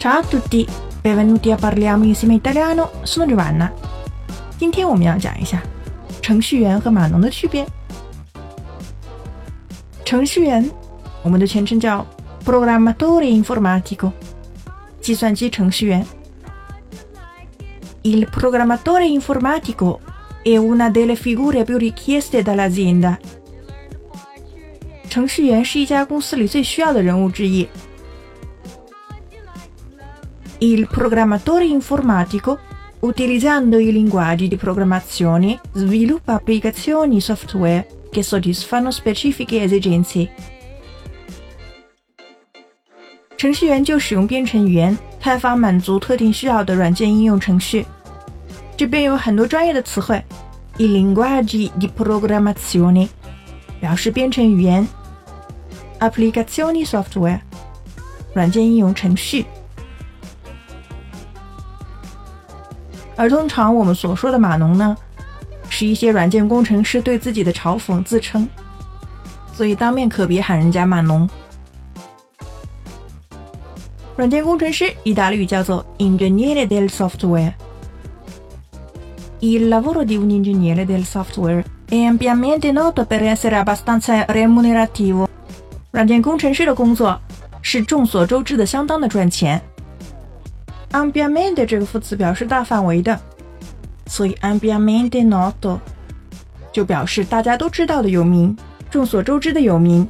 [0.00, 0.66] Ciao a tutti,
[1.02, 2.90] benvenuti a parliamo insieme italiano.
[3.02, 3.70] Sono Giovanna。
[4.58, 5.62] 今天我们要讲一下
[6.22, 7.66] 程序员和码农的区别。
[10.04, 10.70] 程序员，
[11.22, 12.06] 我们的全称叫
[12.44, 14.12] programmatore informatico，
[15.00, 16.06] 计算机程序员。
[18.02, 19.98] Il programmatore informatico
[20.42, 23.18] è una delle figure più richieste dall'azienda。
[25.10, 27.68] 程序员是一家公司里最需要的人物之一。
[30.60, 32.58] Il programmatore informatico,
[33.00, 40.28] utilizzando i linguaggi di programmazione, sviluppa applicazioni software che soddisfano specifiche esigenze。
[43.36, 47.84] 程序员就使用编程语言开发满足特定需要的软件应用程序。
[48.78, 50.22] 这边有很多专业的词汇，
[50.78, 53.08] i linguaggi di programmazione
[53.78, 54.88] 表示编程语言，
[56.00, 57.40] applicazioni software
[58.32, 59.44] 软件应用程序。
[63.15, 64.95] 而通常我们所说的码农呢，
[65.69, 68.47] 是一些软件工程师对自己的嘲讽自称，
[69.53, 71.29] 所以当面可别喊人家码农。
[74.15, 77.53] 软件工程师意大利语叫做 ingegner del software。
[79.39, 85.27] Il lavoro di un ingegnere del software è ampiamente noto per essere abbastanza remunerativo。
[85.91, 87.19] 软件工程师的工作
[87.63, 89.59] 是众所周知的，相当的赚钱。
[90.91, 93.17] A m b i a m e n t e 这个副词表示大范围的，
[94.07, 95.79] 所以 a m b i a m e n t e noto
[96.71, 98.55] 就表示大家都知道的有名、
[98.89, 100.07] 众所周知的有名。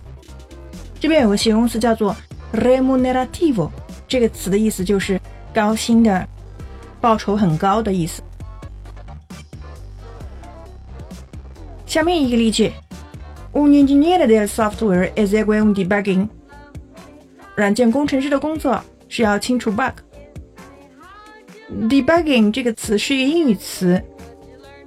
[1.00, 2.16] 这边有个形容词叫做
[2.54, 3.70] remunerativo，
[4.08, 5.20] 这个词的意思就是
[5.54, 6.28] 高薪的、
[7.00, 8.22] 报酬很高的意思。
[11.86, 12.72] 下面一个例句
[13.54, 16.28] ：Un ingegnere del software esegue un debugging。
[17.56, 19.94] 软件工程师的工作是要清除 bug。
[21.90, 24.02] Debugging 这个词是一个英语词，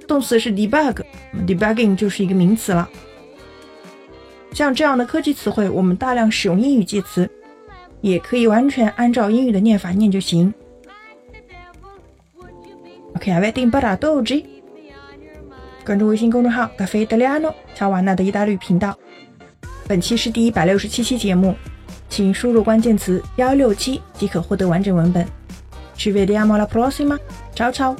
[0.07, 2.89] 动词是 debug，debugging 就是一个名词了。
[4.53, 7.29] 像这样的科技词汇，我们大量使用英语介词，
[8.01, 10.53] 也可以完全按照英语的念法念就行。
[13.15, 14.45] OK，avete imparato oggi？
[15.85, 18.97] 关注微信公众号 “Caffè Italiano” 乔瓦纳的意大利频道。
[19.87, 21.55] 本期是第一百六十七期节目，
[22.09, 25.27] 请输入关键词幺六七即可获得完整文本。
[25.95, 27.19] Ci vediamo alla prossima.
[27.53, 27.95] Ciao ciao.